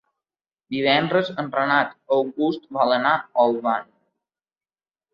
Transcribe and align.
Divendres 0.75 1.29
en 1.43 1.51
Renat 1.59 1.95
August 2.17 2.67
vol 2.81 2.97
anar 2.99 3.15
a 3.23 3.49
Olvan. 3.49 3.89